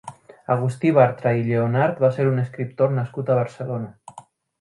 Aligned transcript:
Agustí 0.53 0.93
Bartra 0.97 1.33
i 1.39 1.43
Lleonart 1.49 2.01
va 2.05 2.09
ser 2.15 2.25
un 2.29 2.39
escriptor 2.45 2.95
nascut 2.97 3.29
a 3.29 3.37
Barcelona. 3.41 4.25